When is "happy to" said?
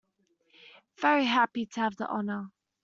1.25-1.79